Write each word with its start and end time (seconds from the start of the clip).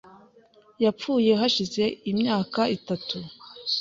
Yapfuye 0.83 1.31
hashize 1.39 1.83
imyaka 2.11 2.61
itatu. 2.77 3.17